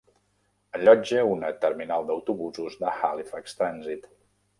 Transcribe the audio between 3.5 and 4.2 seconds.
Transit.